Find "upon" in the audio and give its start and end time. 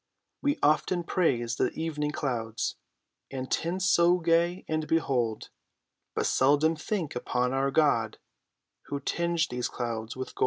7.15-7.53